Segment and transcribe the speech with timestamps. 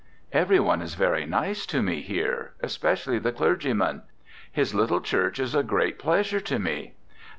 [0.33, 4.01] "Everyone is very nice to me here, especially the clergyman.
[4.51, 6.95] His little church is a great pleasure to me.